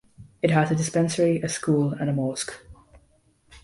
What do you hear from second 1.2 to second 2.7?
a school and a mosque.